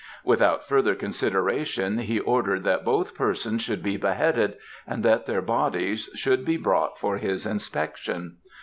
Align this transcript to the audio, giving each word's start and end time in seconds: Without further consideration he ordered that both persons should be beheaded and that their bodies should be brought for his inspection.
Without 0.25 0.67
further 0.67 0.95
consideration 0.95 1.99
he 1.99 2.19
ordered 2.19 2.63
that 2.63 2.83
both 2.83 3.13
persons 3.13 3.61
should 3.61 3.83
be 3.83 3.97
beheaded 3.97 4.57
and 4.87 5.03
that 5.03 5.27
their 5.27 5.43
bodies 5.43 6.09
should 6.15 6.43
be 6.43 6.57
brought 6.57 6.97
for 6.97 7.17
his 7.19 7.45
inspection. 7.45 8.37